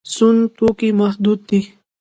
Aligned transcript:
سون 0.13 0.35
توکي 0.57 0.89
محدود 0.99 1.39
دي. 1.49 1.61